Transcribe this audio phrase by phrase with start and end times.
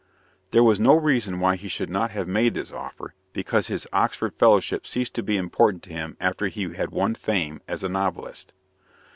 [0.49, 4.33] There was no reason why he should not have made this offer, because his Oxford
[4.33, 8.51] fellowship ceased to be important to him after he had won fame as a novelist.